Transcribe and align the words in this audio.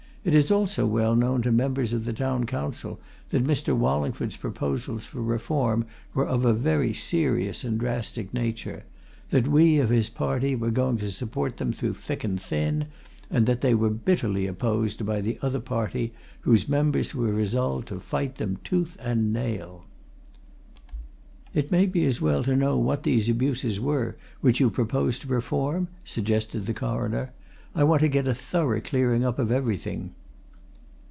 It 0.23 0.35
is 0.35 0.51
also 0.51 0.85
well 0.85 1.15
known 1.15 1.41
to 1.41 1.51
members 1.51 1.93
of 1.93 2.05
the 2.05 2.13
Town 2.13 2.45
Council 2.45 2.99
that 3.29 3.43
Mr. 3.43 3.75
Wallingford's 3.75 4.35
proposals 4.35 5.03
for 5.03 5.19
reform 5.19 5.83
were 6.13 6.27
of 6.27 6.45
a 6.45 6.53
very 6.53 6.93
serious 6.93 7.63
and 7.63 7.79
drastic 7.79 8.31
nature, 8.31 8.83
that 9.31 9.47
we 9.47 9.79
of 9.79 9.89
his 9.89 10.09
party 10.09 10.55
were 10.55 10.69
going 10.69 10.97
to 10.97 11.09
support 11.09 11.57
them 11.57 11.73
through 11.73 11.95
thick 11.95 12.23
and 12.23 12.39
thin, 12.39 12.85
and 13.31 13.47
that 13.47 13.61
they 13.61 13.73
were 13.73 13.89
bitterly 13.89 14.45
opposed 14.45 15.07
by 15.07 15.21
the 15.21 15.39
other 15.41 15.59
party, 15.59 16.13
whose 16.41 16.69
members 16.69 17.15
were 17.15 17.33
resolved 17.33 17.87
to 17.87 17.99
fight 17.99 18.35
them 18.35 18.59
tooth 18.63 18.97
and 19.01 19.33
nail." 19.33 19.85
"It 21.55 21.71
may 21.71 21.87
be 21.87 22.05
as 22.05 22.21
well 22.21 22.43
to 22.43 22.55
know 22.55 22.77
what 22.77 23.01
these 23.01 23.27
abuses 23.27 23.79
were 23.79 24.15
which 24.39 24.59
you 24.59 24.69
proposed 24.69 25.23
to 25.23 25.27
reform?" 25.29 25.87
suggested 26.05 26.67
the 26.67 26.75
Coroner. 26.75 27.31
"I 27.73 27.85
want 27.85 28.01
to 28.01 28.09
get 28.09 28.27
a 28.27 28.35
thorough 28.35 28.81
clearing 28.81 29.23
up 29.23 29.39
of 29.39 29.49
everything." 29.49 30.13